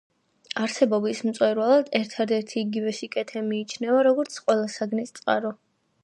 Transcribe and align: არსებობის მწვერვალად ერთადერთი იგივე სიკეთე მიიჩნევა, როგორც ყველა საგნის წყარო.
არსებობის 0.61 1.19
მწვერვალად 1.25 1.91
ერთადერთი 1.99 2.57
იგივე 2.61 2.93
სიკეთე 2.99 3.43
მიიჩნევა, 3.51 4.01
როგორც 4.07 4.39
ყველა 4.47 4.71
საგნის 4.77 5.13
წყარო. 5.21 5.53